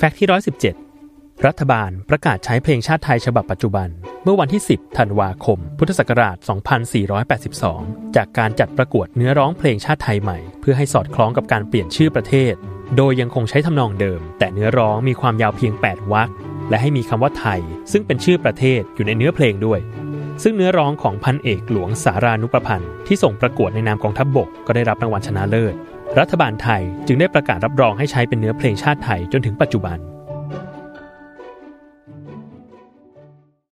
[0.00, 0.28] แฟกต์ที่
[0.86, 3.88] 117 รัฐบาลประกาศใช้เพลงชาติไทยฉบับปัจจุบัน
[4.22, 6.36] เมื่อวันที่ 10 ธันวาคม พุทธศักราช
[7.46, 12.54] 2482 จากการจัดประกวดเนื้อร้องเพลงชาติไทยใหม่ เพื่อให้สอดคล้องกับการเปลี่ยนชื่อประเทศ
[12.96, 16.28] โดยยังคงใช้ทำนองเดิม แต่เนื้อร้องมีความยาวเพียง 8วรรค
[16.70, 17.60] และให้มีคำว่าไทย
[17.92, 19.80] ซึ่งเป็นชื่อประเทศอยู่ในเนื้อเพลงด้วย
[20.42, 25.74] ซึ่งเนื้อร้องของพันเอกหลวงสารานุประพันธ์ที่ส่งประกวดในนามกองทัพบบกก็ได้รับรางวัลชนะเลิศ
[26.18, 29.98] รัฐบาลไทยจึงได้ประกาศรับรองให้ใช้เป็นเนื้อเพลงชาติไทยจนถึงปัจจุบัน